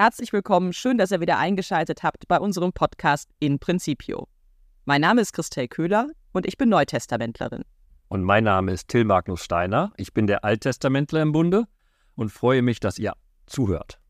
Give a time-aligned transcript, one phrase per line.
[0.00, 4.28] Herzlich willkommen, schön, dass ihr wieder eingeschaltet habt bei unserem Podcast In Principio.
[4.86, 7.64] Mein Name ist Christel Köhler und ich bin Neutestamentlerin.
[8.08, 9.92] Und mein Name ist Till Magnus Steiner.
[9.98, 11.66] Ich bin der Alttestamentler im Bunde
[12.16, 13.12] und freue mich, dass ihr
[13.44, 14.00] zuhört.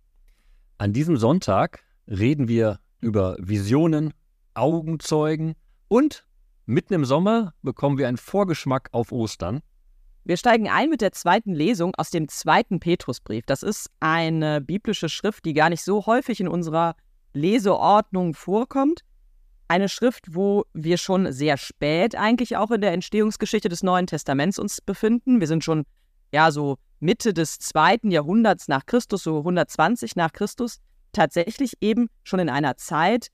[0.79, 4.15] An diesem Sonntag reden wir über Visionen,
[4.55, 5.57] Augenzeugen
[5.89, 6.25] und
[6.67, 9.59] mitten im Sommer bekommen wir einen Vorgeschmack auf Ostern.
[10.25, 13.47] Wir steigen ein mit der zweiten Lesung aus dem zweiten Petrusbrief.
[13.47, 16.95] Das ist eine biblische Schrift, die gar nicht so häufig in unserer
[17.33, 19.01] Leseordnung vorkommt.
[19.69, 24.59] Eine Schrift, wo wir schon sehr spät eigentlich auch in der Entstehungsgeschichte des Neuen Testaments
[24.59, 25.41] uns befinden.
[25.41, 25.85] Wir sind schon
[26.33, 30.81] ja so Mitte des zweiten Jahrhunderts nach Christus, so 120 nach Christus,
[31.13, 33.29] tatsächlich eben schon in einer Zeit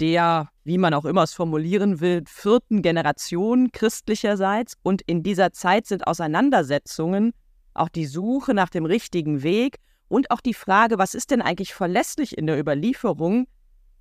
[0.00, 4.74] der wie man auch immer es formulieren will, vierten Generation christlicherseits.
[4.82, 7.34] Und in dieser Zeit sind Auseinandersetzungen,
[7.72, 9.76] auch die Suche nach dem richtigen Weg
[10.08, 13.46] und auch die Frage, was ist denn eigentlich verlässlich in der Überlieferung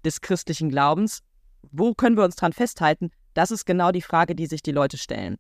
[0.03, 1.20] des christlichen Glaubens?
[1.72, 3.12] Wo können wir uns dran festhalten?
[3.36, 5.38] Das ist genau die Frage, die sich die Leute stellen.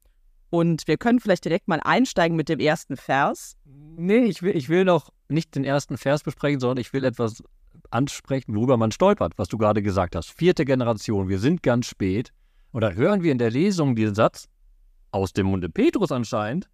[0.51, 3.57] Und wir können vielleicht direkt mal einsteigen mit dem ersten Vers.
[3.65, 7.41] Nee, ich will, ich will noch nicht den ersten Vers besprechen, sondern ich will etwas
[7.95, 10.29] ansprechen, worüber man stolpert, was du gerade gesagt hast.
[10.29, 12.31] Vierte Generation, wir sind ganz spät.
[12.71, 14.49] Und da hören wir in der Lesung diesen Satz,
[15.11, 16.69] aus dem Munde Petrus anscheinend,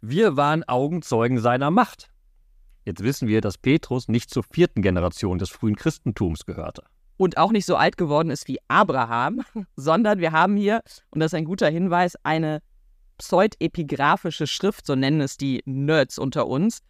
[0.00, 2.10] wir waren Augenzeugen seiner Macht.
[2.84, 6.82] Jetzt wissen wir, dass Petrus nicht zur vierten Generation des frühen Christentums gehörte.
[7.18, 9.42] Und auch nicht so alt geworden ist wie Abraham,
[9.76, 12.62] sondern wir haben hier, und das ist ein guter Hinweis, eine
[13.18, 16.80] pseudepigraphische Schrift, so nennen es die Nerds unter uns,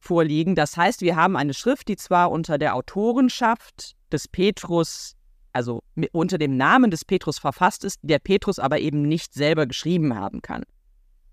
[0.00, 0.54] vorliegen.
[0.54, 5.14] Das heißt, wir haben eine Schrift, die zwar unter der Autorenschaft des Petrus,
[5.52, 10.16] also unter dem Namen des Petrus verfasst ist, der Petrus aber eben nicht selber geschrieben
[10.16, 10.64] haben kann.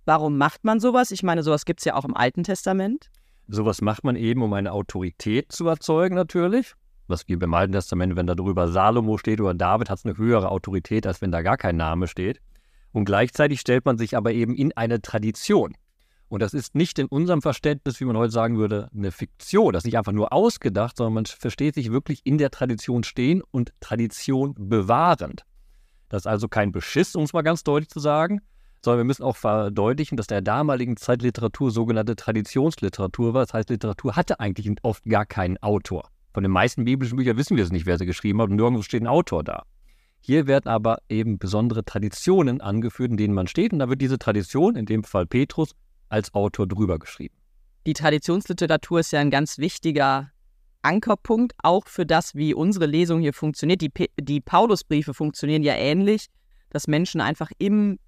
[0.05, 1.11] Warum macht man sowas?
[1.11, 3.09] Ich meine, sowas gibt es ja auch im Alten Testament.
[3.47, 6.73] Sowas macht man eben, um eine Autorität zu erzeugen, natürlich.
[7.07, 10.17] Was gibt im Alten Testament, wenn da drüber Salomo steht oder David, hat es eine
[10.17, 12.41] höhere Autorität, als wenn da gar kein Name steht.
[12.91, 15.75] Und gleichzeitig stellt man sich aber eben in eine Tradition.
[16.29, 19.73] Und das ist nicht in unserem Verständnis, wie man heute sagen würde, eine Fiktion.
[19.73, 23.41] Das ist nicht einfach nur ausgedacht, sondern man versteht sich wirklich in der Tradition stehen
[23.51, 25.43] und Tradition bewahrend.
[26.09, 28.41] Das ist also kein Beschiss, um es mal ganz deutlich zu sagen,
[28.83, 33.45] sondern wir müssen auch verdeutlichen, dass der damaligen Zeit Literatur sogenannte Traditionsliteratur war.
[33.45, 36.09] Das heißt, Literatur hatte eigentlich oft gar keinen Autor.
[36.33, 38.81] Von den meisten biblischen Büchern wissen wir es nicht, wer sie geschrieben hat und nirgendwo
[38.83, 39.63] steht ein Autor da.
[40.19, 43.71] Hier werden aber eben besondere Traditionen angeführt, in denen man steht.
[43.71, 45.73] Und da wird diese Tradition, in dem Fall Petrus,
[46.09, 47.35] als Autor drüber geschrieben.
[47.85, 50.31] Die Traditionsliteratur ist ja ein ganz wichtiger
[50.81, 53.81] Ankerpunkt, auch für das, wie unsere Lesung hier funktioniert.
[53.81, 56.27] Die, die Paulusbriefe funktionieren ja ähnlich,
[56.69, 57.99] dass Menschen einfach im,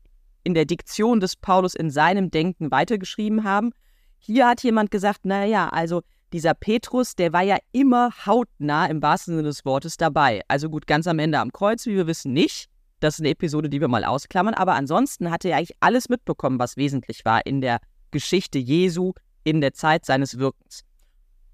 [0.43, 3.71] in der Diktion des Paulus in seinem Denken weitergeschrieben haben.
[4.17, 6.01] Hier hat jemand gesagt, naja, also
[6.33, 10.41] dieser Petrus, der war ja immer hautnah im wahrsten Sinne des Wortes dabei.
[10.47, 12.69] Also gut, ganz am Ende am Kreuz, wie wir wissen, nicht.
[12.99, 14.53] Das ist eine Episode, die wir mal ausklammern.
[14.53, 17.79] Aber ansonsten hatte er eigentlich alles mitbekommen, was wesentlich war in der
[18.11, 20.83] Geschichte Jesu, in der Zeit seines Wirkens.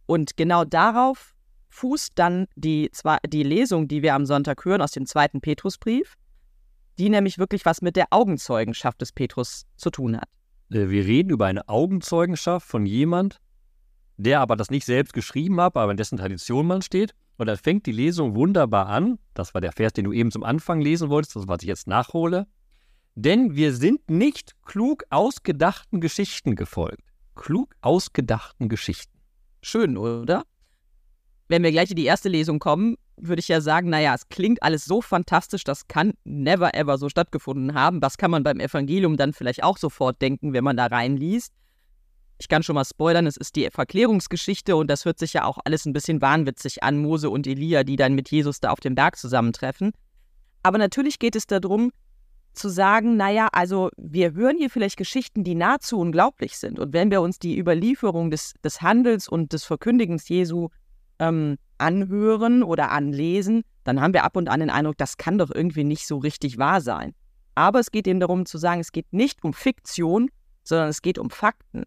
[0.06, 1.36] Und genau darauf
[1.70, 2.90] fußt dann die,
[3.28, 6.16] die Lesung, die wir am Sonntag hören aus dem zweiten Petrusbrief,
[6.98, 10.30] die nämlich wirklich was mit der Augenzeugenschaft des Petrus zu tun hat.
[10.72, 13.42] Äh, wir reden über eine Augenzeugenschaft von jemand,
[14.18, 17.58] der aber das nicht selbst geschrieben hat, aber in dessen Tradition man steht und dann
[17.58, 19.20] fängt die Lesung wunderbar an.
[19.34, 21.88] Das war der Vers, den du eben zum Anfang lesen wolltest, das was ich jetzt
[21.88, 22.48] nachhole.
[23.16, 27.04] Denn wir sind nicht klug ausgedachten Geschichten gefolgt.
[27.36, 29.18] Klug ausgedachten Geschichten.
[29.62, 30.44] Schön, oder?
[31.48, 34.64] Wenn wir gleich in die erste Lesung kommen, würde ich ja sagen, naja, es klingt
[34.64, 38.02] alles so fantastisch, das kann never ever so stattgefunden haben.
[38.02, 41.54] Was kann man beim Evangelium dann vielleicht auch sofort denken, wenn man da reinliest?
[42.38, 45.58] Ich kann schon mal spoilern, es ist die Verklärungsgeschichte und das hört sich ja auch
[45.64, 48.96] alles ein bisschen wahnwitzig an, Mose und Elia, die dann mit Jesus da auf dem
[48.96, 49.94] Berg zusammentreffen.
[50.64, 51.92] Aber natürlich geht es darum,
[52.54, 56.80] zu sagen, naja, also wir hören hier vielleicht Geschichten, die nahezu unglaublich sind.
[56.80, 60.70] Und wenn wir uns die Überlieferung des, des Handels und des Verkündigens Jesu
[61.20, 65.52] ähm, anhören oder anlesen, dann haben wir ab und an den Eindruck, das kann doch
[65.54, 67.14] irgendwie nicht so richtig wahr sein.
[67.56, 70.30] Aber es geht eben darum zu sagen, es geht nicht um Fiktion,
[70.64, 71.84] sondern es geht um Fakten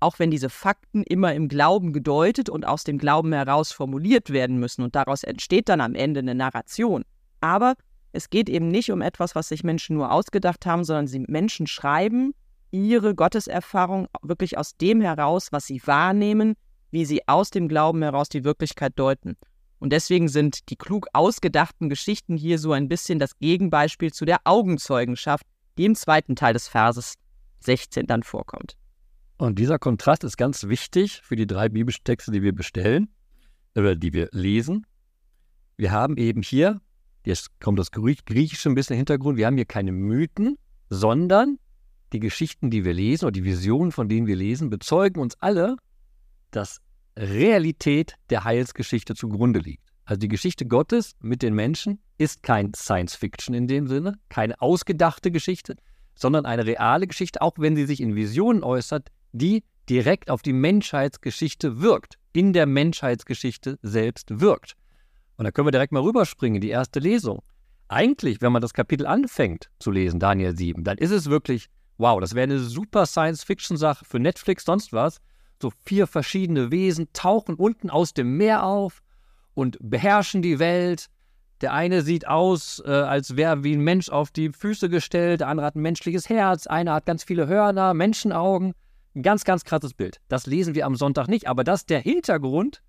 [0.00, 4.58] auch wenn diese Fakten immer im Glauben gedeutet und aus dem Glauben heraus formuliert werden
[4.58, 7.04] müssen und daraus entsteht dann am Ende eine Narration.
[7.40, 7.74] Aber
[8.12, 11.66] es geht eben nicht um etwas, was sich Menschen nur ausgedacht haben, sondern sie Menschen
[11.66, 12.34] schreiben
[12.70, 16.54] ihre Gotteserfahrung wirklich aus dem heraus, was sie wahrnehmen,
[16.90, 19.36] wie sie aus dem Glauben heraus die Wirklichkeit deuten.
[19.78, 24.40] Und deswegen sind die klug ausgedachten Geschichten hier so ein bisschen das Gegenbeispiel zu der
[24.44, 25.46] Augenzeugenschaft,
[25.76, 27.14] die im zweiten Teil des Verses
[27.60, 28.76] 16 dann vorkommt.
[29.38, 33.08] Und dieser Kontrast ist ganz wichtig für die drei biblischen Texte, die wir bestellen.
[33.76, 34.84] oder die wir lesen.
[35.76, 36.80] Wir haben eben hier,
[37.24, 40.58] jetzt kommt das Griechische ein bisschen im Hintergrund, wir haben hier keine Mythen,
[40.90, 41.58] sondern
[42.12, 45.76] die Geschichten, die wir lesen oder die Visionen, von denen wir lesen, bezeugen uns alle,
[46.50, 46.80] dass
[47.16, 49.84] Realität der Heilsgeschichte zugrunde liegt.
[50.04, 54.60] Also die Geschichte Gottes mit den Menschen ist kein Science Fiction in dem Sinne, keine
[54.60, 55.76] ausgedachte Geschichte,
[56.14, 60.52] sondern eine reale Geschichte, auch wenn sie sich in Visionen äußert, die direkt auf die
[60.52, 64.74] Menschheitsgeschichte wirkt, in der Menschheitsgeschichte selbst wirkt.
[65.36, 67.42] Und da können wir direkt mal rüberspringen, die erste Lesung.
[67.88, 72.20] Eigentlich, wenn man das Kapitel anfängt zu lesen, Daniel 7, dann ist es wirklich, wow,
[72.20, 75.20] das wäre eine super Science-Fiction-Sache für Netflix, sonst was.
[75.60, 79.00] So vier verschiedene Wesen tauchen unten aus dem Meer auf
[79.54, 81.06] und beherrschen die Welt.
[81.60, 85.48] Der eine sieht aus, äh, als wäre wie ein Mensch auf die Füße gestellt, der
[85.48, 88.74] andere hat ein menschliches Herz, einer hat ganz viele Hörner, Menschenaugen.
[89.14, 90.20] Ein ganz, ganz krasses Bild.
[90.28, 92.82] Das lesen wir am Sonntag nicht, aber das ist der Hintergrund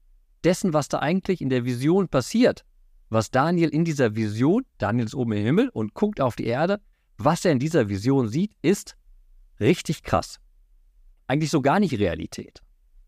[0.43, 2.65] dessen, was da eigentlich in der Vision passiert.
[3.09, 6.79] Was Daniel in dieser Vision, Daniel ist oben im Himmel und guckt auf die Erde,
[7.17, 8.95] was er in dieser Vision sieht, ist
[9.59, 10.39] richtig krass.
[11.27, 12.61] Eigentlich so gar nicht Realität.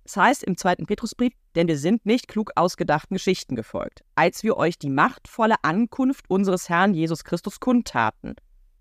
[0.03, 4.57] Das heißt im zweiten Petrusbrief, denn wir sind nicht klug ausgedachten Geschichten gefolgt, als wir
[4.57, 8.35] euch die machtvolle Ankunft unseres Herrn Jesus Christus kundtaten,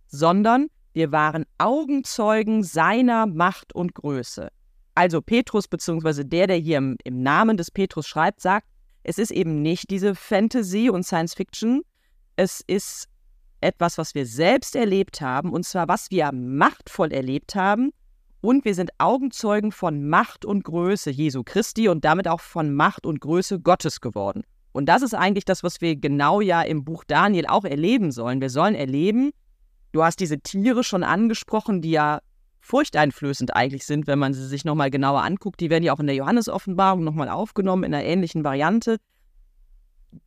[0.06, 4.48] sondern wir waren Augenzeugen seiner Macht und Größe.
[4.94, 8.66] Also Petrus, beziehungsweise der, der hier im, im Namen des Petrus schreibt, sagt,
[9.02, 11.82] es ist eben nicht diese Fantasy und Science Fiction,
[12.37, 13.08] es ist
[13.60, 17.92] etwas, was wir selbst erlebt haben, und zwar was wir machtvoll erlebt haben,
[18.42, 23.04] und wir sind Augenzeugen von Macht und Größe Jesu Christi und damit auch von Macht
[23.04, 24.44] und Größe Gottes geworden.
[24.72, 28.40] Und das ist eigentlich das, was wir genau ja im Buch Daniel auch erleben sollen.
[28.40, 29.32] Wir sollen erleben,
[29.92, 32.20] du hast diese Tiere schon angesprochen, die ja
[32.60, 35.60] furchteinflößend eigentlich sind, wenn man sie sich nochmal genauer anguckt.
[35.60, 38.98] Die werden ja auch in der Johannesoffenbarung nochmal aufgenommen, in einer ähnlichen Variante.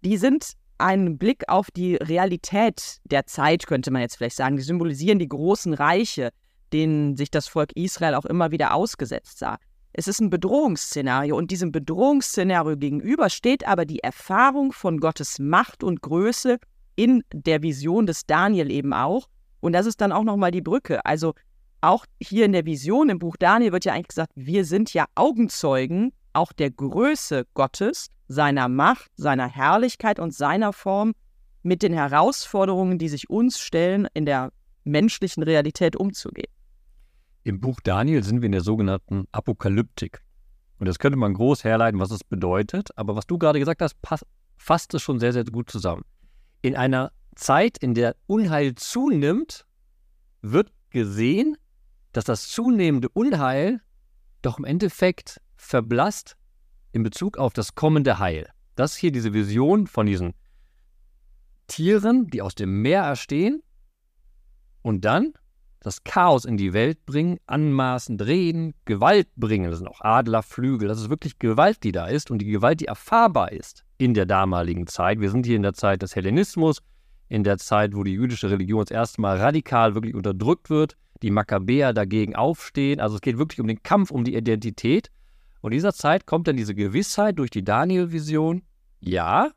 [0.03, 4.57] Die sind ein Blick auf die Realität der Zeit, könnte man jetzt vielleicht sagen.
[4.57, 6.31] Die symbolisieren die großen Reiche,
[6.73, 9.57] denen sich das Volk Israel auch immer wieder ausgesetzt sah.
[9.93, 15.83] Es ist ein Bedrohungsszenario und diesem Bedrohungsszenario gegenüber steht aber die Erfahrung von Gottes Macht
[15.83, 16.57] und Größe
[16.95, 19.27] in der Vision des Daniel eben auch.
[19.63, 21.05] Und das ist dann auch nochmal die Brücke.
[21.05, 21.35] Also
[21.79, 25.05] auch hier in der Vision im Buch Daniel wird ja eigentlich gesagt, wir sind ja
[25.15, 31.13] Augenzeugen auch der Größe Gottes, seiner Macht, seiner Herrlichkeit und seiner Form
[31.61, 34.51] mit den Herausforderungen, die sich uns stellen, in der
[34.83, 36.51] menschlichen Realität umzugehen.
[37.43, 40.23] Im Buch Daniel sind wir in der sogenannten Apokalyptik.
[40.77, 42.89] Und das könnte man groß herleiten, was es bedeutet.
[42.97, 43.95] Aber was du gerade gesagt hast,
[44.57, 46.03] fasst es schon sehr, sehr gut zusammen.
[46.61, 49.65] In einer Zeit, in der Unheil zunimmt,
[50.41, 51.57] wird gesehen,
[52.11, 53.81] dass das zunehmende Unheil
[54.41, 56.37] doch im Endeffekt verblasst
[56.91, 58.49] in Bezug auf das kommende Heil.
[58.75, 60.33] Das ist hier diese Vision von diesen
[61.67, 63.63] Tieren, die aus dem Meer erstehen
[64.81, 65.33] und dann
[65.79, 69.69] das Chaos in die Welt bringen, anmaßend reden, Gewalt bringen.
[69.69, 70.87] Das sind auch Adlerflügel.
[70.87, 74.25] Das ist wirklich Gewalt, die da ist und die Gewalt, die erfahrbar ist in der
[74.25, 75.19] damaligen Zeit.
[75.19, 76.81] Wir sind hier in der Zeit des Hellenismus,
[77.29, 81.31] in der Zeit, wo die jüdische Religion das erste Mal radikal wirklich unterdrückt wird die
[81.31, 82.99] Makkabäer dagegen aufstehen.
[82.99, 85.09] Also es geht wirklich um den Kampf um die Identität.
[85.61, 88.61] Und in dieser Zeit kommt dann diese Gewissheit durch die Daniel-Vision,
[88.99, 89.51] ja,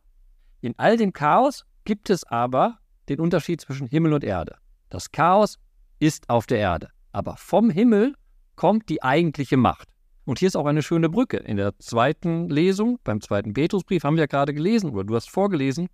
[0.61, 4.57] in all dem Chaos gibt es aber den Unterschied zwischen Himmel und Erde.
[4.89, 5.59] Das Chaos
[5.99, 8.15] ist auf der Erde, aber vom Himmel
[8.55, 9.89] kommt die eigentliche Macht.
[10.25, 11.37] Und hier ist auch eine schöne Brücke.
[11.39, 15.31] In der zweiten Lesung, beim zweiten Petrusbrief, haben wir ja gerade gelesen, oder du hast
[15.31, 15.89] vorgelesen,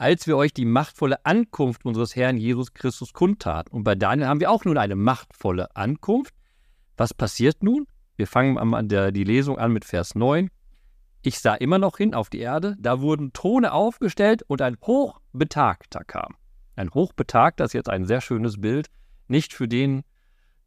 [0.00, 3.70] als wir euch die machtvolle Ankunft unseres Herrn Jesus Christus kundtaten.
[3.70, 6.34] Und bei Daniel haben wir auch nun eine machtvolle Ankunft.
[6.96, 7.86] Was passiert nun?
[8.16, 10.48] Wir fangen an der, die Lesung an mit Vers 9.
[11.20, 16.02] Ich sah immer noch hin auf die Erde, da wurden Throne aufgestellt und ein Hochbetagter
[16.04, 16.34] kam.
[16.76, 18.86] Ein Hochbetagter ist jetzt ein sehr schönes Bild,
[19.28, 20.02] nicht für den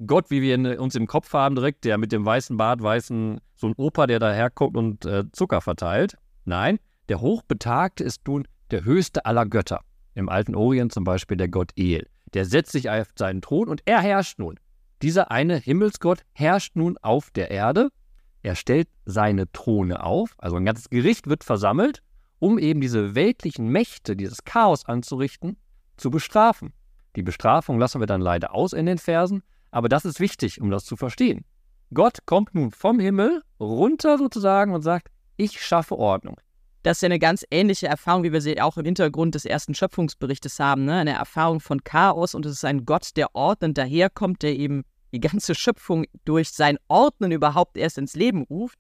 [0.06, 3.68] Gott, wie wir uns im Kopf haben, direkt, der mit dem weißen Bart, weißen, so
[3.68, 6.18] ein Opa, der daherkommt und äh, Zucker verteilt.
[6.46, 6.78] Nein,
[7.10, 9.82] der Hochbetagte ist nun der höchste aller Götter.
[10.16, 12.08] Im alten Orient zum Beispiel der Gott El.
[12.34, 14.60] Der setzt sich auf seinen Thron und er herrscht nun.
[15.02, 17.90] Dieser eine Himmelsgott herrscht nun auf der Erde.
[18.42, 22.02] Er stellt seine Throne auf, also ein ganzes Gericht wird versammelt,
[22.40, 25.58] um eben diese weltlichen Mächte, dieses Chaos anzurichten,
[25.98, 26.74] zu bestrafen.
[27.16, 30.70] Die Bestrafung lassen wir dann leider aus in den Versen, aber das ist wichtig, um
[30.70, 31.46] das zu verstehen.
[31.94, 36.38] Gott kommt nun vom Himmel runter sozusagen und sagt, ich schaffe Ordnung.
[36.84, 39.74] Das ist ja eine ganz ähnliche Erfahrung, wie wir sie auch im Hintergrund des ersten
[39.74, 40.84] Schöpfungsberichtes haben.
[40.84, 40.96] Ne?
[40.96, 45.22] Eine Erfahrung von Chaos und es ist ein Gott, der ordnend daherkommt, der eben die
[45.22, 48.78] ganze Schöpfung durch sein Ordnen überhaupt erst ins Leben ruft.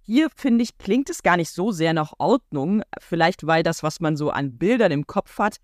[0.00, 2.82] hier finde ich, klingt es gar nicht so sehr nach Ordnung.
[2.98, 5.58] Vielleicht, weil das, was man so an Bildern im Kopf hat,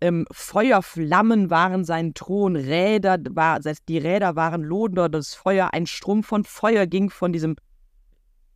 [0.00, 6.24] ähm, Feuerflammen waren sein Thron, Räder, war, die Räder waren lodender, das Feuer, ein Strom
[6.24, 7.54] von Feuer ging von diesem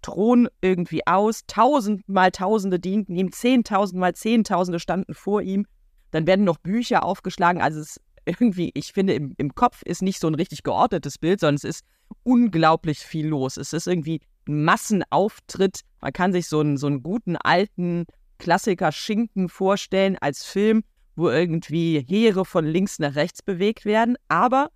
[0.07, 1.43] Thron irgendwie aus.
[1.49, 5.67] Tausendmal Tausende dienten ihm, zehntausendmal Zehntausende standen vor ihm.
[6.13, 7.61] Dann werden noch Bücher aufgeschlagen.
[7.61, 11.41] Also es irgendwie, ich finde, im, im Kopf ist nicht so ein richtig geordnetes Bild,
[11.41, 11.85] sondern es ist
[12.23, 13.57] unglaublich viel los.
[13.57, 15.81] Es ist irgendwie ein Massenauftritt.
[16.01, 18.05] Man kann sich so einen, so einen guten alten
[18.39, 20.85] Klassiker Schinken vorstellen als Film,
[21.17, 24.17] wo irgendwie Heere von links nach rechts bewegt werden.
[24.29, 24.71] Aber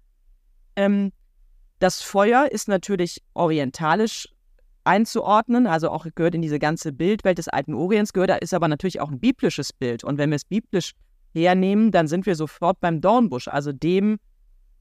[0.74, 1.12] ähm,
[1.78, 4.28] das Feuer ist natürlich orientalisch
[4.84, 8.68] einzuordnen, also auch gehört in diese ganze Bildwelt des alten Orients gehört, da ist aber
[8.68, 10.04] natürlich auch ein biblisches Bild.
[10.04, 10.92] Und wenn wir es biblisch
[11.34, 14.18] hernehmen, dann sind wir sofort beim Dornbusch, also dem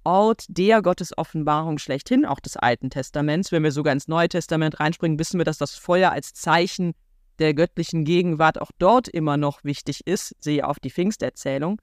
[0.04, 3.52] Ort der Gottesoffenbarung schlechthin, auch des Alten Testaments.
[3.52, 6.94] Wenn wir sogar ins Neue Testament reinspringen, wissen wir, dass das Feuer als Zeichen
[7.40, 11.82] der göttlichen Gegenwart auch dort immer noch wichtig ist, sehe auf die Pfingsterzählung.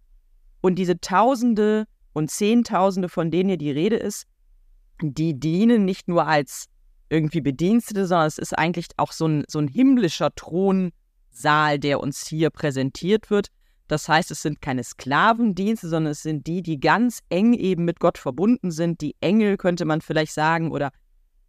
[0.60, 4.26] Und diese Tausende und Zehntausende, von denen hier die Rede ist,
[5.02, 6.66] die dienen nicht nur als
[7.08, 12.26] irgendwie Bedienstete, sondern es ist eigentlich auch so ein, so ein himmlischer Thronsaal, der uns
[12.26, 13.48] hier präsentiert wird.
[13.88, 18.00] Das heißt, es sind keine Sklavendienste, sondern es sind die, die ganz eng eben mit
[18.00, 19.00] Gott verbunden sind.
[19.00, 20.90] Die Engel könnte man vielleicht sagen oder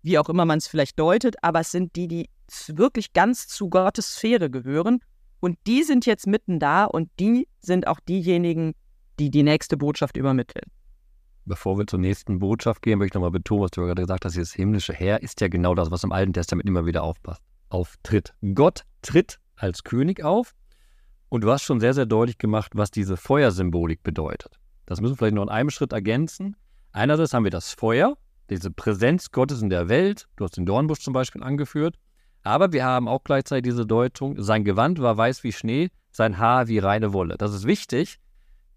[0.03, 2.29] wie auch immer man es vielleicht deutet, aber es sind die, die
[2.67, 4.99] wirklich ganz zu Gottes Sphäre gehören.
[5.39, 8.73] Und die sind jetzt mitten da und die sind auch diejenigen,
[9.19, 10.71] die die nächste Botschaft übermitteln.
[11.47, 14.35] Bevor wir zur nächsten Botschaft gehen, möchte ich nochmal betonen, was du gerade gesagt hast,
[14.35, 18.33] dieses himmlische Heer ist ja genau das, was im Alten Testament immer wieder aufpasst, auftritt.
[18.53, 20.53] Gott tritt als König auf
[21.29, 24.59] und du hast schon sehr, sehr deutlich gemacht, was diese Feuersymbolik bedeutet.
[24.85, 26.57] Das müssen wir vielleicht noch in einem Schritt ergänzen.
[26.91, 28.17] Einerseits haben wir das Feuer,
[28.49, 30.27] diese Präsenz Gottes in der Welt.
[30.35, 31.97] Du hast den Dornbusch zum Beispiel angeführt.
[32.43, 36.67] Aber wir haben auch gleichzeitig diese Deutung, sein Gewand war weiß wie Schnee, sein Haar
[36.67, 37.37] wie reine Wolle.
[37.37, 38.19] Das ist wichtig,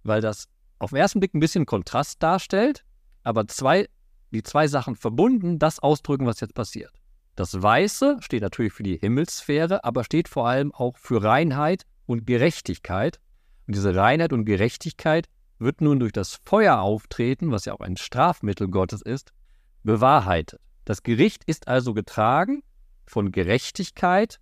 [0.04, 0.48] weil das
[0.80, 2.84] auf den ersten Blick ein bisschen Kontrast darstellt,
[3.22, 3.88] aber zwei,
[4.32, 6.92] die zwei Sachen verbunden das ausdrücken, was jetzt passiert.
[7.37, 12.26] Das Weiße steht natürlich für die Himmelssphäre, aber steht vor allem auch für Reinheit und
[12.26, 13.20] Gerechtigkeit.
[13.66, 17.96] Und diese Reinheit und Gerechtigkeit wird nun durch das Feuer auftreten, was ja auch ein
[17.96, 19.32] Strafmittel Gottes ist,
[19.82, 20.60] bewahrheitet.
[20.84, 22.62] Das Gericht ist also getragen
[23.06, 24.40] von Gerechtigkeit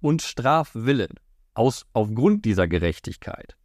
[0.00, 1.14] und Strafwillen
[1.54, 3.56] aus, aufgrund dieser Gerechtigkeit.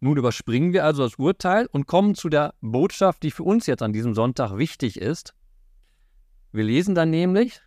[0.00, 3.82] Nun überspringen wir also das Urteil und kommen zu der Botschaft, die für uns jetzt
[3.82, 5.34] an diesem Sonntag wichtig ist.
[6.52, 7.60] Wir lesen dann nämlich,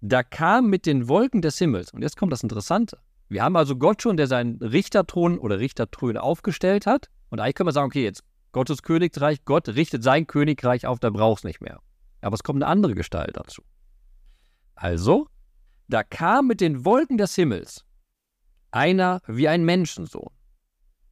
[0.00, 2.98] da kam mit den Wolken des Himmels, und jetzt kommt das Interessante.
[3.28, 7.08] Wir haben also Gott schon, der seinen Richterthron oder Richtertröne aufgestellt hat.
[7.30, 11.10] Und eigentlich können wir sagen, okay, jetzt Gottes Königreich, Gott richtet sein Königreich auf, da
[11.10, 11.80] braucht es nicht mehr.
[12.20, 13.62] Aber es kommt eine andere Gestalt dazu.
[14.74, 15.28] Also,
[15.88, 17.84] da kam mit den Wolken des Himmels
[18.70, 20.33] einer wie ein Menschensohn.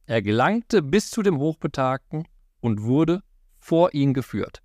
[0.05, 2.27] Er gelangte bis zu dem Hochbetagten
[2.59, 3.21] und wurde
[3.57, 4.61] vor ihn geführt.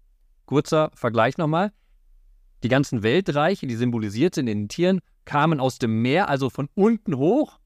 [0.46, 1.72] Kurzer Vergleich nochmal.
[2.64, 6.68] Die ganzen Weltreiche, die symbolisiert sind in den Tieren, kamen aus dem Meer, also von
[6.74, 7.60] unten hoch,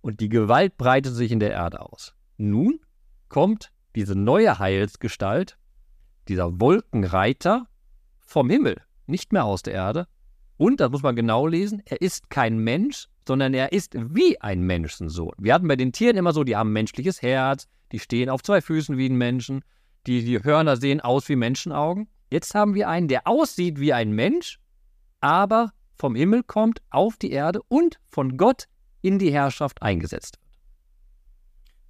[0.00, 2.14] und die Gewalt breitete sich in der Erde aus.
[2.38, 2.80] Nun
[3.28, 5.58] kommt diese neue Heilsgestalt,
[6.26, 7.68] dieser Wolkenreiter,
[8.18, 10.08] vom Himmel, nicht mehr aus der Erde.
[10.56, 14.62] Und, das muss man genau lesen, er ist kein Mensch, sondern er ist wie ein
[14.62, 15.32] Menschensohn.
[15.38, 18.42] Wir hatten bei den Tieren immer so, die haben ein menschliches Herz, die stehen auf
[18.42, 19.62] zwei Füßen wie ein Menschen,
[20.06, 22.08] die, die Hörner sehen aus wie Menschenaugen.
[22.30, 24.58] Jetzt haben wir einen, der aussieht wie ein Mensch,
[25.20, 28.64] aber vom Himmel kommt auf die Erde und von Gott
[29.02, 30.42] in die Herrschaft eingesetzt wird.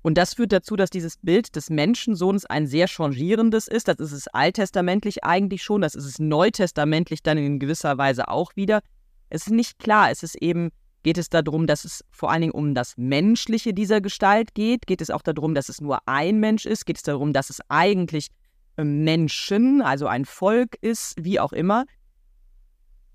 [0.02, 3.86] Und das führt dazu, dass dieses Bild des Menschensohns ein sehr changierendes ist.
[3.86, 8.56] Das ist es alttestamentlich eigentlich schon, das ist es neutestamentlich dann in gewisser Weise auch
[8.56, 8.82] wieder.
[9.30, 10.70] Es ist nicht klar, es ist eben
[11.02, 14.86] Geht es darum, dass es vor allen Dingen um das Menschliche dieser Gestalt geht?
[14.86, 16.86] Geht es auch darum, dass es nur ein Mensch ist?
[16.86, 18.28] Geht es darum, dass es eigentlich
[18.76, 21.86] ähm, Menschen, also ein Volk ist, wie auch immer?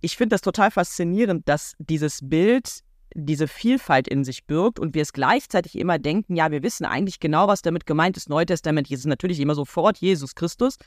[0.01, 2.83] Ich finde das total faszinierend, dass dieses Bild
[3.15, 7.19] diese Vielfalt in sich birgt und wir es gleichzeitig immer denken, ja, wir wissen eigentlich
[7.19, 8.29] genau, was damit gemeint ist.
[8.29, 10.77] Neutestamentlich ist es natürlich immer sofort Jesus Christus,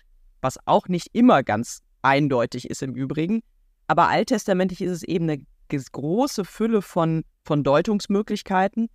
[0.40, 3.42] was auch nicht immer ganz eindeutig ist im Übrigen.
[3.88, 5.42] Aber alttestamentlich ist es eben eine
[5.78, 8.88] große Fülle von, von Deutungsmöglichkeiten.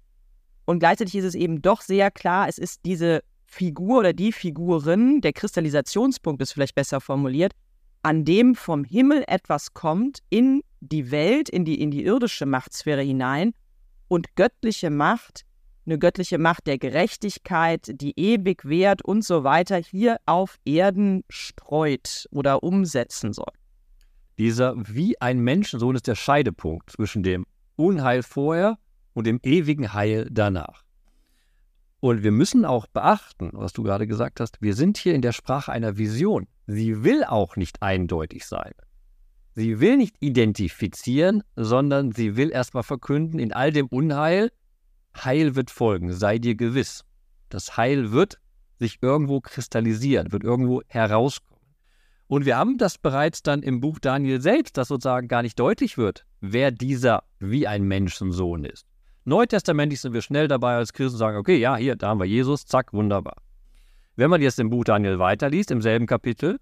[0.66, 5.22] Und gleichzeitig ist es eben doch sehr klar, es ist diese Figur oder die Figurin,
[5.22, 7.54] der Kristallisationspunkt ist vielleicht besser formuliert,
[8.02, 13.02] an dem vom Himmel etwas kommt in die Welt, in die, in die irdische Machtsphäre
[13.02, 13.54] hinein
[14.08, 15.44] und göttliche Macht,
[15.86, 22.28] eine göttliche Macht der Gerechtigkeit, die ewig währt und so weiter, hier auf Erden streut
[22.32, 23.54] oder umsetzen soll.
[24.38, 28.78] Dieser wie ein Menschensohn ist der Scheidepunkt zwischen dem Unheil vorher
[29.14, 30.84] und dem ewigen Heil danach.
[32.02, 35.32] Und wir müssen auch beachten, was du gerade gesagt hast, wir sind hier in der
[35.32, 36.48] Sprache einer Vision.
[36.68, 38.74] Sie will auch nicht eindeutig sein.
[39.56, 44.52] Sie will nicht identifizieren, sondern sie will erstmal verkünden, in all dem Unheil,
[45.16, 47.06] Heil wird folgen, sei dir gewiss.
[47.50, 48.40] Das Heil wird
[48.80, 51.55] sich irgendwo kristallisieren, wird irgendwo herauskommen.
[52.36, 55.98] Und wir haben das bereits dann im Buch Daniel selbst, dass sozusagen gar nicht deutlich
[55.98, 58.86] wird, wer dieser wie ein Menschensohn ist.
[59.24, 62.66] Neutestamentlich sind wir schnell dabei als Christen sagen, okay, ja, hier, da haben wir Jesus,
[62.66, 63.38] zack, wunderbar.
[64.18, 66.60] Wenn man jetzt im Buch Daniel weiterliest, im selben Kapitel,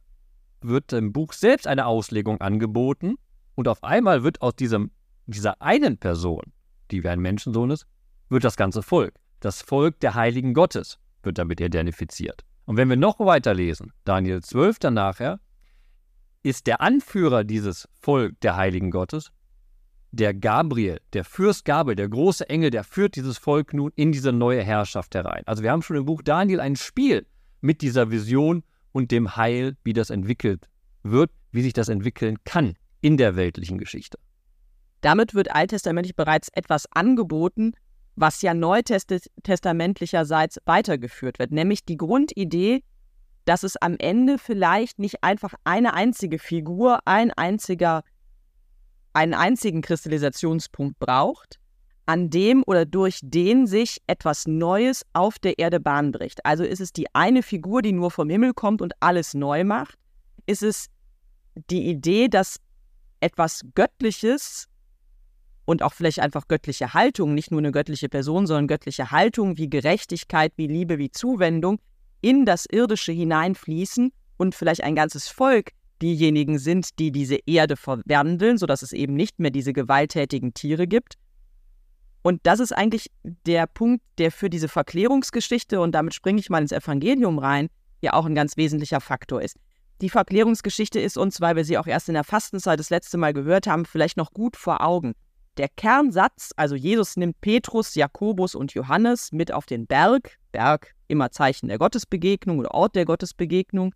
[0.61, 3.15] wird im Buch selbst eine Auslegung angeboten
[3.55, 4.91] und auf einmal wird aus diesem,
[5.25, 6.53] dieser einen Person,
[6.91, 7.87] die wie ein Menschensohn ist,
[8.29, 12.43] wird das ganze Volk, das Volk der Heiligen Gottes, wird damit identifiziert.
[12.65, 15.39] Und wenn wir noch weiter lesen, Daniel 12 dann nachher,
[16.43, 19.31] ist der Anführer dieses Volk der Heiligen Gottes
[20.13, 24.31] der Gabriel, der Fürst Gabriel, der große Engel, der führt dieses Volk nun in diese
[24.31, 25.41] neue Herrschaft herein.
[25.47, 27.25] Also wir haben schon im Buch Daniel ein Spiel
[27.61, 30.69] mit dieser Vision und dem Heil, wie das entwickelt
[31.01, 34.19] wird, wie sich das entwickeln kann in der weltlichen Geschichte.
[35.01, 37.73] Damit wird alttestamentlich bereits etwas angeboten,
[38.15, 42.83] was ja neutestamentlicherseits weitergeführt wird, nämlich die Grundidee,
[43.45, 48.03] dass es am Ende vielleicht nicht einfach eine einzige Figur, ein einziger
[49.13, 51.59] einen einzigen Kristallisationspunkt braucht,
[52.05, 56.45] an dem oder durch den sich etwas Neues auf der Erde Bahn bricht.
[56.45, 59.97] Also ist es die eine Figur, die nur vom Himmel kommt und alles neu macht?
[60.45, 60.87] Ist es
[61.69, 62.57] die Idee, dass
[63.21, 64.67] etwas Göttliches
[65.65, 69.69] und auch vielleicht einfach göttliche Haltung, nicht nur eine göttliche Person, sondern göttliche Haltung wie
[69.69, 71.79] Gerechtigkeit, wie Liebe, wie Zuwendung
[72.23, 78.57] in das Irdische hineinfließen und vielleicht ein ganzes Volk diejenigen sind, die diese Erde verwandeln,
[78.57, 81.15] sodass es eben nicht mehr diese gewalttätigen Tiere gibt.
[82.23, 86.61] Und das ist eigentlich der Punkt, der für diese Verklärungsgeschichte, und damit springe ich mal
[86.61, 87.67] ins Evangelium rein,
[88.01, 89.57] ja auch ein ganz wesentlicher Faktor ist.
[90.01, 93.33] Die Verklärungsgeschichte ist uns, weil wir sie auch erst in der Fastenzeit das letzte Mal
[93.33, 95.13] gehört haben, vielleicht noch gut vor Augen.
[95.57, 101.31] Der Kernsatz, also Jesus nimmt Petrus, Jakobus und Johannes mit auf den Berg, Berg immer
[101.31, 103.93] Zeichen der Gottesbegegnung oder Ort der Gottesbegegnung,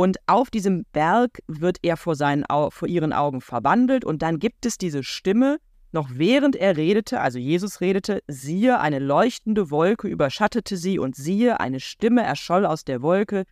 [0.00, 4.64] und auf diesem Berg wird er vor, seinen, vor ihren Augen verwandelt und dann gibt
[4.64, 5.58] es diese Stimme,
[5.92, 11.60] noch während er redete, also Jesus redete, siehe, eine leuchtende Wolke überschattete sie und siehe,
[11.60, 13.44] eine Stimme erscholl aus der Wolke,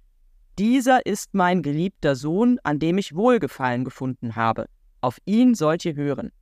[0.58, 4.70] dieser ist mein geliebter Sohn, an dem ich Wohlgefallen gefunden habe.
[5.02, 6.32] Auf ihn sollt ihr hören.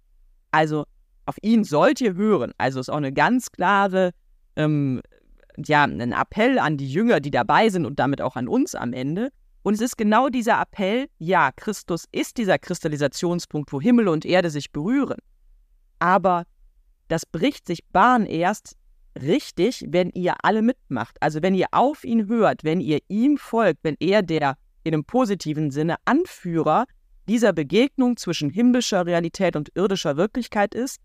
[0.52, 0.86] Also,
[1.24, 2.52] auf ihn sollt ihr hören.
[2.58, 4.12] Also ist auch eine ganz klare,
[4.54, 5.02] ähm,
[5.64, 8.92] ja, ein Appell an die Jünger, die dabei sind und damit auch an uns am
[8.92, 9.30] Ende.
[9.62, 14.50] Und es ist genau dieser Appell, ja, Christus ist dieser Kristallisationspunkt, wo Himmel und Erde
[14.50, 15.18] sich berühren.
[15.98, 16.44] Aber
[17.08, 18.76] das bricht sich Bahn erst
[19.20, 21.16] richtig, wenn ihr alle mitmacht.
[21.20, 25.04] Also wenn ihr auf ihn hört, wenn ihr ihm folgt, wenn er der in einem
[25.04, 26.84] positiven Sinne Anführer
[27.28, 31.00] dieser Begegnung zwischen himmlischer Realität und irdischer Wirklichkeit ist,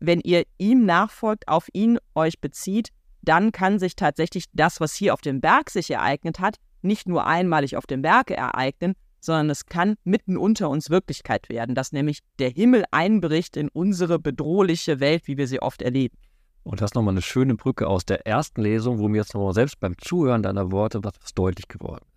[0.00, 2.88] wenn ihr ihm nachfolgt, auf ihn euch bezieht,
[3.22, 7.26] dann kann sich tatsächlich das, was hier auf dem Berg sich ereignet hat, nicht nur
[7.26, 12.20] einmalig auf dem Berge ereignen, sondern es kann mitten unter uns Wirklichkeit werden, dass nämlich
[12.38, 16.16] der Himmel einbricht in unsere bedrohliche Welt, wie wir sie oft erleben.
[16.62, 19.54] Und das ist nochmal eine schöne Brücke aus der ersten Lesung, wo mir jetzt nochmal
[19.54, 22.10] selbst beim Zuhören deiner Worte was deutlich geworden ist.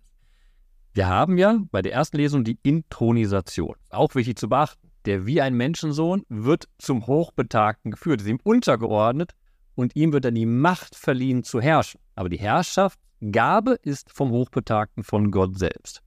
[0.94, 3.74] Wir haben ja bei der ersten Lesung die Intronisation.
[3.90, 4.90] Auch wichtig zu beachten.
[5.06, 9.32] Der wie ein Menschensohn wird zum Hochbetagten geführt, ist ihm untergeordnet
[9.74, 12.00] und ihm wird dann die Macht verliehen zu herrschen.
[12.14, 12.98] Aber die Herrschaft
[13.32, 16.02] Gabe ist vom Hochbetagten von Gott selbst.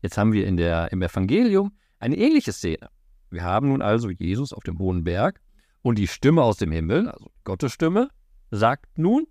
[0.00, 2.88] Jetzt haben wir in der, im Evangelium eine ähnliche Szene.
[3.30, 5.40] Wir haben nun also Jesus auf dem hohen Berg
[5.82, 8.08] und die Stimme aus dem Himmel, also Gottes Stimme,
[8.50, 9.26] sagt nun,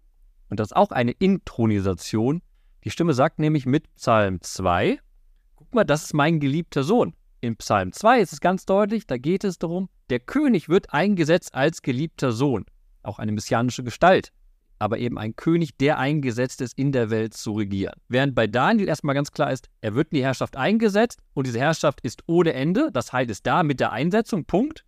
[0.49, 2.41] und das ist auch eine Intronisation,
[2.83, 4.99] die Stimme sagt nämlich mit Psalm 2,
[5.55, 7.13] guck mal, das ist mein geliebter Sohn.
[7.39, 11.53] In Psalm 2 ist es ganz deutlich, da geht es darum, der König wird eingesetzt
[11.53, 12.65] als geliebter Sohn,
[13.03, 14.31] auch eine messianische Gestalt
[14.81, 17.93] aber eben ein König, der eingesetzt ist, in der Welt zu regieren.
[18.07, 21.59] Während bei Daniel erstmal ganz klar ist, er wird in die Herrschaft eingesetzt und diese
[21.59, 24.83] Herrschaft ist ohne Ende, das Heil ist da mit der Einsetzung, Punkt,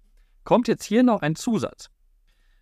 [0.45, 1.91] kommt jetzt hier noch ein Zusatz.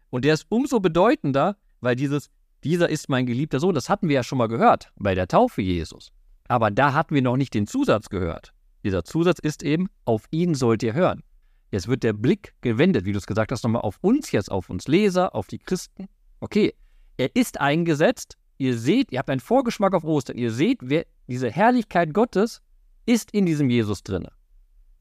[0.10, 2.30] Und der ist umso bedeutender, weil dieses,
[2.66, 5.62] dieser ist mein geliebter Sohn, das hatten wir ja schon mal gehört bei der Taufe
[5.62, 6.12] Jesus.
[6.50, 8.52] Aber da hatten wir noch nicht den Zusatz gehört.
[8.84, 11.24] Dieser Zusatz ist eben, auf ihn sollt ihr hören.
[11.72, 14.70] Jetzt wird der Blick gewendet, wie du es gesagt hast, nochmal auf uns jetzt, auf
[14.70, 16.08] uns Leser, auf die Christen.
[16.42, 16.76] Okay,
[17.18, 18.38] er ist eingesetzt.
[18.58, 20.38] Ihr seht, ihr habt einen Vorgeschmack auf Ostern.
[20.38, 22.62] Ihr seht, wer, diese Herrlichkeit Gottes
[23.06, 24.28] ist in diesem Jesus drin.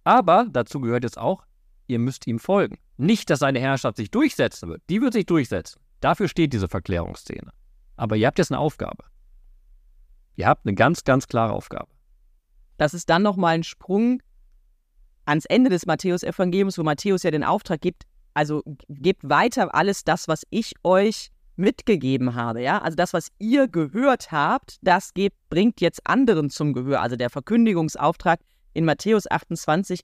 [0.05, 1.45] Aber dazu gehört jetzt auch,
[1.89, 2.79] ihr müsst ihm folgen.
[2.97, 4.83] Nicht, dass seine Herrschaft sich durchsetzen wird.
[4.89, 5.81] Die wird sich durchsetzen.
[6.01, 7.51] Dafür steht diese Verklärungsszene.
[7.97, 9.05] Aber ihr habt jetzt eine Aufgabe.
[10.37, 11.91] Ihr habt eine ganz, ganz klare Aufgabe.
[12.77, 14.23] Das ist dann nochmal ein Sprung
[15.25, 18.05] ans Ende des Matthäus-Evangeliums, wo Matthäus ja den Auftrag gibt,
[18.35, 23.69] also gebt weiter alles das, was ich euch mitgegeben habe, ja, also das, was ihr
[23.69, 27.03] gehört habt, das gebt, bringt jetzt anderen zum Gehör.
[27.03, 28.41] Also der Verkündigungsauftrag
[28.73, 30.01] in Matthäus 28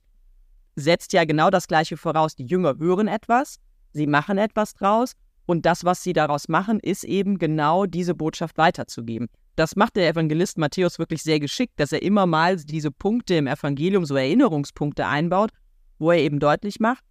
[0.75, 2.35] setzt ja genau das Gleiche voraus.
[2.35, 3.57] Die Jünger hören etwas,
[3.91, 5.13] sie machen etwas draus
[5.47, 9.29] und das, was sie daraus machen, ist eben genau diese Botschaft weiterzugeben.
[9.55, 13.47] Das macht der Evangelist Matthäus wirklich sehr geschickt, dass er immer mal diese Punkte im
[13.47, 15.49] Evangelium, so Erinnerungspunkte einbaut,
[15.97, 17.03] wo er eben deutlich macht,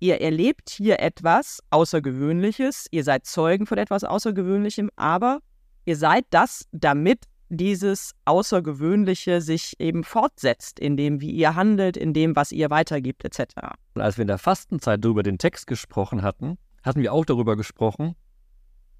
[0.00, 5.38] ihr erlebt hier etwas Außergewöhnliches, ihr seid Zeugen von etwas Außergewöhnlichem, aber
[5.84, 12.12] ihr seid das, damit dieses Außergewöhnliche sich eben fortsetzt, in dem, wie ihr handelt, in
[12.12, 13.54] dem, was ihr weitergibt, etc.
[13.94, 17.56] Und als wir in der Fastenzeit darüber den Text gesprochen hatten, hatten wir auch darüber
[17.56, 18.14] gesprochen,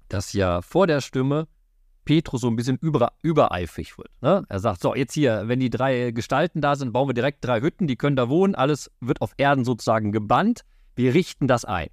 [0.09, 1.47] dass ja vor der Stimme
[2.03, 4.09] Petrus so ein bisschen über, übereifrig wird.
[4.21, 4.45] Ne?
[4.47, 7.61] Er sagt, so, jetzt hier, wenn die drei Gestalten da sind, bauen wir direkt drei
[7.61, 10.61] Hütten, die können da wohnen, alles wird auf Erden sozusagen gebannt,
[10.95, 11.89] wir richten das ein.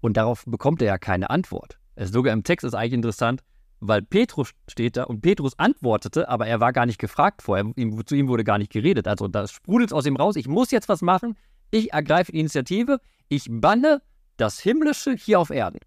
[0.00, 1.78] Und darauf bekommt er ja keine Antwort.
[1.94, 3.42] Es sogar im Text ist eigentlich interessant,
[3.80, 7.64] weil Petrus steht da und Petrus antwortete, aber er war gar nicht gefragt vorher,
[8.06, 9.06] zu ihm wurde gar nicht geredet.
[9.06, 11.36] Also da sprudelt es aus ihm raus, ich muss jetzt was machen,
[11.70, 14.00] ich ergreife Initiative, ich banne
[14.36, 15.80] das Himmlische hier auf Erden.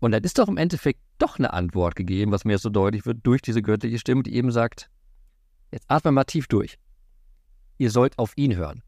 [0.00, 3.26] Und dann ist doch im Endeffekt doch eine Antwort gegeben, was mir so deutlich wird,
[3.26, 4.90] durch diese göttliche Stimme, die eben sagt,
[5.70, 6.78] jetzt atme mal tief durch.
[7.78, 8.82] Ihr sollt auf ihn hören.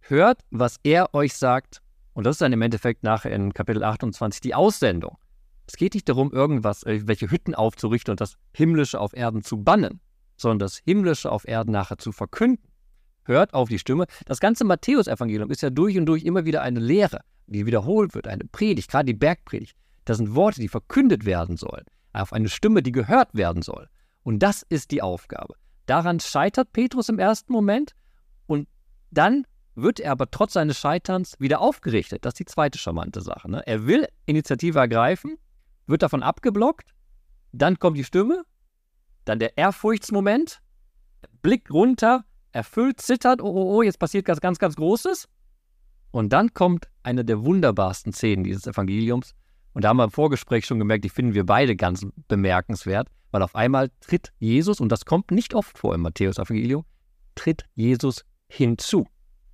[0.00, 1.82] Hört, was er euch sagt.
[2.12, 5.16] Und das ist dann im Endeffekt nachher in Kapitel 28 die Aussendung.
[5.66, 9.62] Es geht nicht darum, irgendwas, äh, welche Hütten aufzurichten und das Himmlische auf Erden zu
[9.62, 10.00] bannen,
[10.36, 12.66] sondern das Himmlische auf Erden nachher zu verkünden.
[13.28, 14.06] Hört auf die Stimme.
[14.24, 18.26] Das ganze Matthäusevangelium ist ja durch und durch immer wieder eine Lehre, die wiederholt wird,
[18.26, 19.76] eine Predigt, gerade die Bergpredigt.
[20.06, 23.88] Das sind Worte, die verkündet werden sollen, auf eine Stimme, die gehört werden soll.
[24.22, 25.54] Und das ist die Aufgabe.
[25.84, 27.92] Daran scheitert Petrus im ersten Moment
[28.46, 28.66] und
[29.10, 32.24] dann wird er aber trotz seines Scheiterns wieder aufgerichtet.
[32.24, 33.50] Das ist die zweite charmante Sache.
[33.50, 33.62] Ne?
[33.66, 35.36] Er will Initiative ergreifen,
[35.86, 36.94] wird davon abgeblockt,
[37.52, 38.44] dann kommt die Stimme,
[39.26, 40.62] dann der Ehrfurchtsmoment,
[41.42, 45.28] Blick runter, erfüllt, zittert, oh, oh, oh, jetzt passiert ganz, ganz, ganz Großes.
[46.10, 49.34] Und dann kommt eine der wunderbarsten Szenen dieses Evangeliums.
[49.74, 53.42] Und da haben wir im Vorgespräch schon gemerkt, die finden wir beide ganz bemerkenswert, weil
[53.42, 56.84] auf einmal tritt Jesus, und das kommt nicht oft vor im Matthäus-Evangelium,
[57.34, 59.06] tritt Jesus hinzu.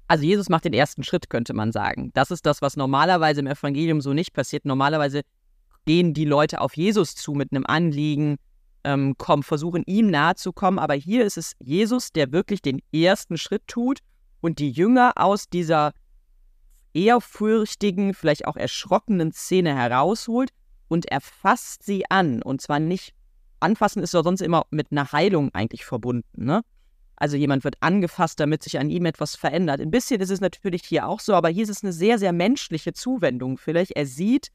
[0.07, 2.11] Also Jesus macht den ersten Schritt, könnte man sagen.
[2.14, 4.64] Das ist das, was normalerweise im Evangelium so nicht passiert.
[4.64, 5.22] Normalerweise
[5.87, 8.37] gehen die Leute auf Jesus zu mit einem Anliegen,
[8.85, 10.79] ähm, kommen, versuchen ihm nahe zu kommen.
[10.79, 14.01] Aber hier ist es Jesus, der wirklich den ersten Schritt tut
[14.40, 15.92] und die Jünger aus dieser
[16.92, 20.51] ehrfürchtigen, vielleicht auch erschrockenen Szene herausholt
[20.88, 22.42] und erfasst sie an.
[22.42, 23.14] Und zwar nicht,
[23.61, 26.44] anfassen ist ja sonst immer mit einer Heilung eigentlich verbunden.
[26.44, 26.62] Ne?
[27.16, 29.81] Also jemand wird angefasst, damit sich an ihm etwas verändert.
[29.81, 32.33] Ein bisschen ist es natürlich hier auch so, aber hier ist es eine sehr, sehr
[32.33, 33.92] menschliche Zuwendung vielleicht.
[33.92, 34.49] Er sieht,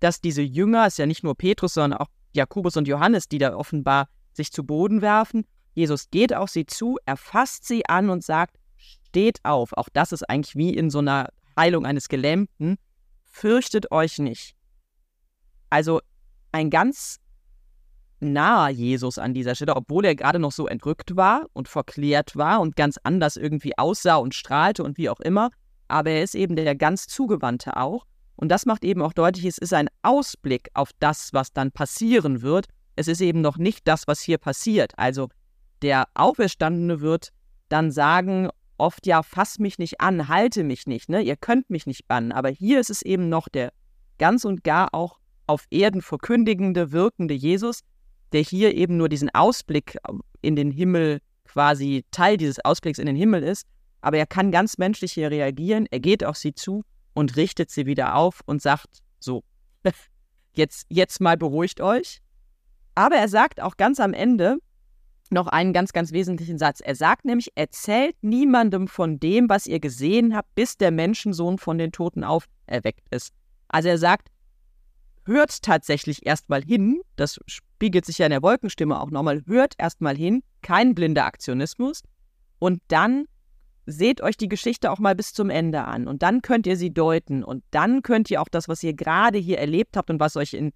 [0.00, 3.38] dass diese Jünger, es ist ja nicht nur Petrus, sondern auch Jakobus und Johannes, die
[3.38, 5.46] da offenbar sich zu Boden werfen.
[5.74, 9.72] Jesus geht auf sie zu, er fasst sie an und sagt, steht auf.
[9.74, 12.76] Auch das ist eigentlich wie in so einer Heilung eines Gelähmten.
[13.24, 14.54] Fürchtet euch nicht.
[15.68, 16.00] Also
[16.52, 17.18] ein ganz
[18.20, 22.60] naher Jesus an dieser Stelle, obwohl er gerade noch so entrückt war und verklärt war
[22.60, 25.50] und ganz anders irgendwie aussah und strahlte und wie auch immer.
[25.88, 28.06] Aber er ist eben der ganz Zugewandte auch.
[28.40, 32.40] Und das macht eben auch deutlich, es ist ein Ausblick auf das, was dann passieren
[32.40, 32.68] wird.
[32.96, 34.98] Es ist eben noch nicht das, was hier passiert.
[34.98, 35.28] Also
[35.82, 37.32] der Auferstandene wird
[37.68, 38.48] dann sagen,
[38.78, 41.20] oft ja, fass mich nicht an, halte mich nicht, ne?
[41.20, 42.32] Ihr könnt mich nicht bannen.
[42.32, 43.74] Aber hier ist es eben noch der
[44.16, 47.80] ganz und gar auch auf Erden verkündigende, wirkende Jesus,
[48.32, 49.98] der hier eben nur diesen Ausblick
[50.40, 53.66] in den Himmel quasi Teil dieses Ausblicks in den Himmel ist.
[54.00, 55.86] Aber er kann ganz menschlich hier reagieren.
[55.90, 59.42] Er geht auf sie zu und richtet sie wieder auf und sagt so,
[60.52, 62.20] jetzt, jetzt mal beruhigt euch.
[62.94, 64.58] Aber er sagt auch ganz am Ende
[65.30, 66.80] noch einen ganz, ganz wesentlichen Satz.
[66.80, 71.78] Er sagt nämlich, erzählt niemandem von dem, was ihr gesehen habt, bis der Menschensohn von
[71.78, 73.32] den Toten auferweckt ist.
[73.68, 74.28] Also er sagt,
[75.24, 80.16] hört tatsächlich erstmal hin, das spiegelt sich ja in der Wolkenstimme auch nochmal, hört erstmal
[80.16, 82.02] hin, kein blinder Aktionismus,
[82.58, 83.26] und dann
[83.90, 86.92] seht euch die Geschichte auch mal bis zum Ende an und dann könnt ihr sie
[86.92, 90.36] deuten und dann könnt ihr auch das, was ihr gerade hier erlebt habt und was
[90.36, 90.72] euch in,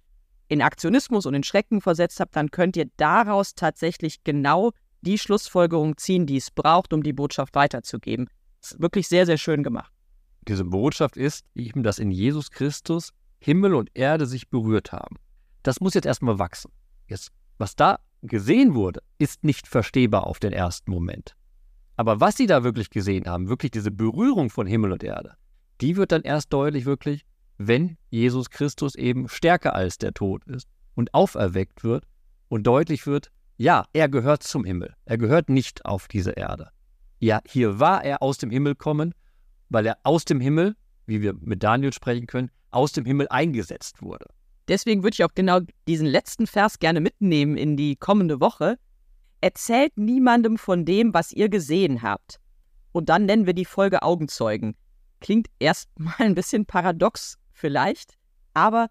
[0.47, 5.97] in Aktionismus und in Schrecken versetzt habt, dann könnt ihr daraus tatsächlich genau die Schlussfolgerung
[5.97, 8.27] ziehen, die es braucht, um die Botschaft weiterzugeben.
[8.61, 9.91] Das ist wirklich sehr, sehr schön gemacht.
[10.47, 15.17] Diese Botschaft ist eben, dass in Jesus Christus Himmel und Erde sich berührt haben.
[15.63, 16.71] Das muss jetzt erstmal wachsen.
[17.07, 21.35] Jetzt, was da gesehen wurde, ist nicht verstehbar auf den ersten Moment.
[21.95, 25.35] Aber was sie da wirklich gesehen haben, wirklich diese Berührung von Himmel und Erde,
[25.81, 27.25] die wird dann erst deutlich wirklich,
[27.57, 32.05] wenn Jesus Christus eben stärker als der Tod ist und auferweckt wird
[32.49, 34.93] und deutlich wird, ja, er gehört zum Himmel.
[35.05, 36.69] Er gehört nicht auf diese Erde.
[37.19, 39.13] Ja, hier war er aus dem Himmel kommen,
[39.69, 44.01] weil er aus dem Himmel, wie wir mit Daniel sprechen können, aus dem Himmel eingesetzt
[44.01, 44.25] wurde.
[44.67, 48.77] Deswegen würde ich auch genau diesen letzten Vers gerne mitnehmen in die kommende Woche.
[49.45, 52.39] Erzählt niemandem von dem, was ihr gesehen habt.
[52.93, 54.75] Und dann nennen wir die Folge Augenzeugen.
[55.21, 58.15] Klingt erstmal ein bisschen paradox vielleicht,
[58.55, 58.87] aber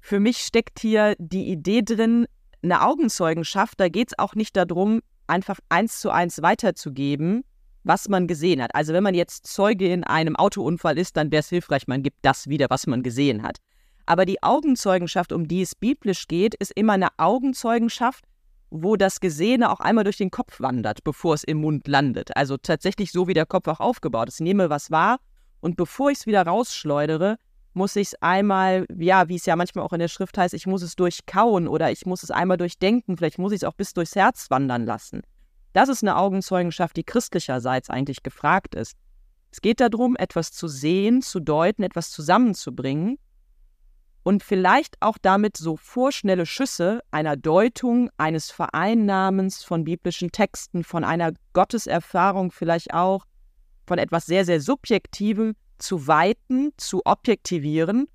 [0.00, 2.26] für mich steckt hier die Idee drin,
[2.64, 7.44] eine Augenzeugenschaft, da geht es auch nicht darum, einfach eins zu eins weiterzugeben,
[7.84, 8.74] was man gesehen hat.
[8.74, 12.18] Also wenn man jetzt Zeuge in einem Autounfall ist, dann wäre es hilfreich, man gibt
[12.22, 13.58] das wieder, was man gesehen hat.
[14.04, 18.24] Aber die Augenzeugenschaft, um die es biblisch geht, ist immer eine Augenzeugenschaft,
[18.70, 22.36] wo das Gesehene auch einmal durch den Kopf wandert, bevor es im Mund landet.
[22.36, 24.40] Also tatsächlich so, wie der Kopf auch aufgebaut ist.
[24.40, 25.18] Ich nehme was wahr
[25.60, 27.36] und bevor ich es wieder rausschleudere,
[27.72, 30.66] muss ich es einmal, ja, wie es ja manchmal auch in der Schrift heißt, ich
[30.66, 33.92] muss es durchkauen oder ich muss es einmal durchdenken, vielleicht muss ich es auch bis
[33.92, 35.22] durchs Herz wandern lassen.
[35.72, 38.96] Das ist eine Augenzeugenschaft, die christlicherseits eigentlich gefragt ist.
[39.52, 43.18] Es geht darum, etwas zu sehen, zu deuten, etwas zusammenzubringen
[44.22, 51.04] und vielleicht auch damit so vorschnelle Schüsse einer Deutung, eines Vereinnahmens von biblischen Texten, von
[51.04, 53.24] einer Gotteserfahrung vielleicht auch,
[53.86, 58.06] von etwas sehr, sehr Subjektivem zu weiten, zu objektivieren.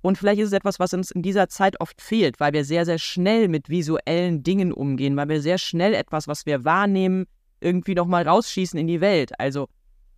[0.00, 2.84] Und vielleicht ist es etwas, was uns in dieser Zeit oft fehlt, weil wir sehr,
[2.84, 7.26] sehr schnell mit visuellen Dingen umgehen, weil wir sehr schnell etwas, was wir wahrnehmen,
[7.60, 9.38] irgendwie nochmal rausschießen in die Welt.
[9.38, 9.68] Also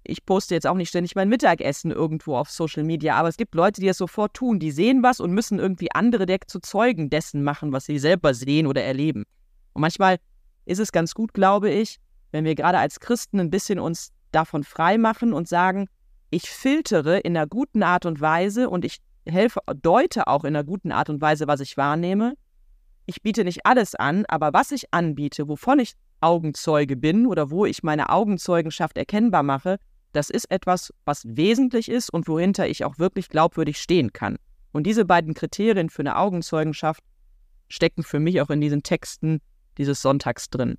[0.02, 3.54] ich poste jetzt auch nicht ständig mein Mittagessen irgendwo auf Social Media, aber es gibt
[3.54, 4.58] Leute, die das sofort tun.
[4.58, 8.32] Die sehen was und müssen irgendwie andere direkt zu Zeugen dessen machen, was sie selber
[8.34, 9.24] sehen oder erleben.
[9.72, 10.16] Und manchmal
[10.64, 11.98] ist es ganz gut, glaube ich,
[12.32, 15.86] wenn wir gerade als Christen ein bisschen uns davon frei machen und sagen,
[16.30, 20.64] ich filtere in einer guten Art und Weise und ich helfe, deute auch in einer
[20.64, 22.34] guten Art und Weise, was ich wahrnehme.
[23.06, 27.66] Ich biete nicht alles an, aber was ich anbiete, wovon ich Augenzeuge bin oder wo
[27.66, 29.78] ich meine Augenzeugenschaft erkennbar mache,
[30.12, 34.36] das ist etwas, was wesentlich ist und wohinter ich auch wirklich glaubwürdig stehen kann.
[34.72, 37.02] Und diese beiden Kriterien für eine Augenzeugenschaft
[37.68, 39.40] stecken für mich auch in diesen Texten
[39.78, 40.76] dieses Sonntags drin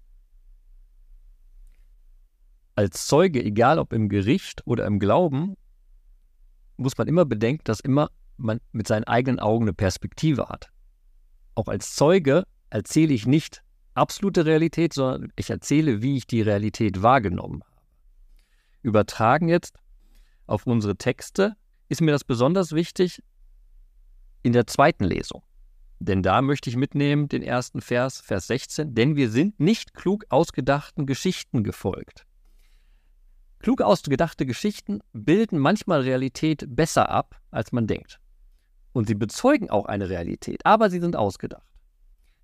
[2.75, 5.55] als Zeuge, egal ob im Gericht oder im Glauben,
[6.77, 10.69] muss man immer bedenken, dass immer man mit seinen eigenen Augen eine Perspektive hat.
[11.55, 13.61] Auch als Zeuge erzähle ich nicht
[13.93, 17.70] absolute Realität, sondern ich erzähle, wie ich die Realität wahrgenommen habe.
[18.81, 19.77] Übertragen jetzt
[20.47, 21.55] auf unsere Texte
[21.89, 23.23] ist mir das besonders wichtig
[24.43, 25.43] in der zweiten Lesung.
[25.99, 30.25] Denn da möchte ich mitnehmen den ersten Vers, Vers 16, denn wir sind nicht klug
[30.29, 32.25] ausgedachten Geschichten gefolgt.
[33.59, 38.19] Klug ausgedachte Geschichten bilden manchmal Realität besser ab, als man denkt.
[38.93, 41.67] Und sie bezeugen auch eine Realität, aber sie sind ausgedacht.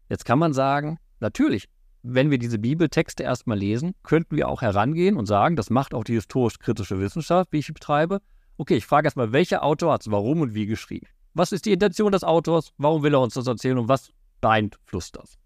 [0.07, 1.67] Jetzt kann man sagen, natürlich,
[2.03, 6.03] wenn wir diese Bibeltexte erstmal lesen, könnten wir auch herangehen und sagen, das macht auch
[6.03, 8.21] die historisch-kritische Wissenschaft, wie ich betreibe.
[8.57, 11.07] Okay, ich frage erstmal, welcher Autor hat es warum und wie geschrieben?
[11.33, 12.73] Was ist die Intention des Autors?
[12.77, 15.37] Warum will er uns das erzählen und was beeinflusst das?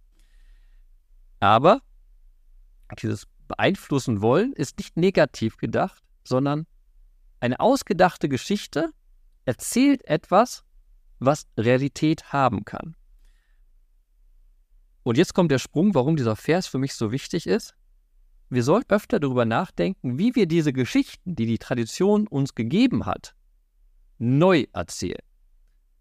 [1.39, 1.81] Aber
[3.01, 6.65] dieses beeinflussen wollen, ist nicht negativ gedacht, sondern
[7.41, 8.91] eine ausgedachte Geschichte
[9.45, 10.63] erzählt etwas,
[11.19, 12.95] was Realität haben kann.
[15.03, 17.75] Und jetzt kommt der Sprung, warum dieser Vers für mich so wichtig ist.
[18.49, 23.33] Wir sollten öfter darüber nachdenken, wie wir diese Geschichten, die die Tradition uns gegeben hat,
[24.19, 25.21] neu erzählen.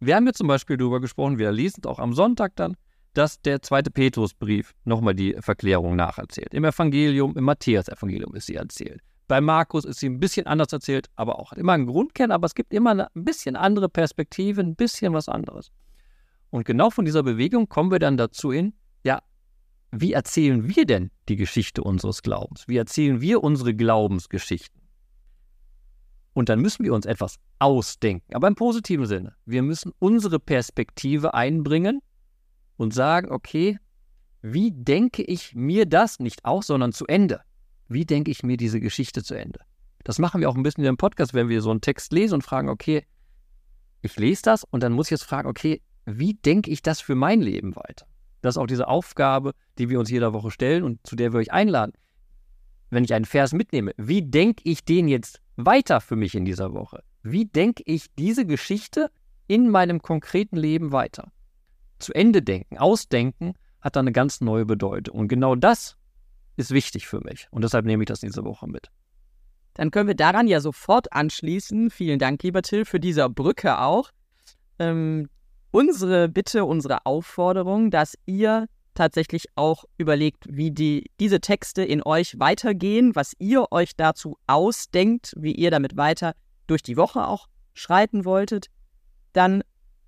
[0.01, 2.77] Wir haben jetzt zum Beispiel darüber gesprochen, wir lesen es auch am Sonntag dann,
[3.15, 6.53] dass der zweite Petrusbrief nochmal die Verklärung nacherzählt.
[6.55, 9.01] Im Evangelium, im Matthäus-Evangelium ist sie erzählt.
[9.29, 12.47] Bei Markus ist sie ein bisschen anders erzählt, aber auch hat immer einen Grundkern, aber
[12.47, 15.71] es gibt immer eine, ein bisschen andere Perspektive, ein bisschen was anderes.
[16.51, 18.80] Und genau von dieser Bewegung kommen wir dann dazu hin, ja,
[19.93, 22.69] wie erzählen wir denn die Geschichte unseres Glaubens?
[22.69, 24.81] Wie erzählen wir unsere Glaubensgeschichten?
[26.33, 29.35] Und dann müssen wir uns etwas ausdenken, aber im positiven Sinne.
[29.47, 32.01] Wir müssen unsere Perspektive einbringen
[32.77, 33.79] und sagen, okay,
[34.43, 37.41] wie denke ich mir das nicht aus, sondern zu Ende?
[37.89, 39.61] Wie denke ich mir diese Geschichte zu Ende?
[40.05, 42.43] Das machen wir auch ein bisschen im Podcast, wenn wir so einen Text lesen und
[42.43, 43.05] fragen, okay,
[44.01, 47.15] ich lese das und dann muss ich jetzt fragen, okay, wie denke ich das für
[47.15, 48.07] mein Leben weiter?
[48.41, 51.41] Das ist auch diese Aufgabe, die wir uns jeder Woche stellen und zu der wir
[51.41, 51.93] euch einladen.
[52.91, 56.73] Wenn ich einen Vers mitnehme, wie denke ich den jetzt weiter für mich in dieser
[56.73, 57.03] Woche?
[57.23, 59.11] Wie denke ich diese Geschichte
[59.47, 61.31] in meinem konkreten Leben weiter?
[61.99, 65.19] Zu Ende denken, ausdenken, hat da eine ganz neue Bedeutung.
[65.19, 65.97] Und genau das
[66.57, 67.47] ist wichtig für mich.
[67.51, 68.91] Und deshalb nehme ich das diese Woche mit.
[69.75, 71.91] Dann können wir daran ja sofort anschließen.
[71.91, 74.11] Vielen Dank, lieber Till, für diese Brücke auch.
[74.79, 75.29] Ähm,
[75.71, 82.39] unsere Bitte, unsere Aufforderung, dass ihr tatsächlich auch überlegt, wie die, diese Texte in euch
[82.39, 86.35] weitergehen, was ihr euch dazu ausdenkt, wie ihr damit weiter
[86.67, 88.67] durch die Woche auch schreiten wolltet,
[89.33, 89.63] dann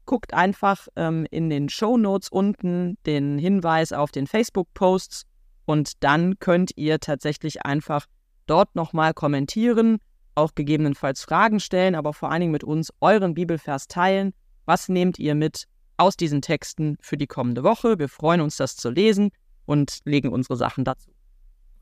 [0.04, 5.24] guckt einfach ähm, in den Show Notes unten den Hinweis auf den Facebook-Posts
[5.64, 8.06] und dann könnt ihr tatsächlich einfach
[8.46, 9.98] dort nochmal kommentieren,
[10.34, 14.34] auch gegebenenfalls Fragen stellen, aber vor allen Dingen mit uns euren Bibelvers teilen.
[14.64, 17.98] Was nehmt ihr mit aus diesen Texten für die kommende Woche?
[17.98, 19.30] Wir freuen uns, das zu lesen
[19.66, 21.10] und legen unsere Sachen dazu.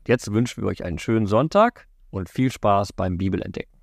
[0.07, 3.70] Jetzt wünschen wir euch einen schönen Sonntag und viel Spaß beim Bibelentdecken.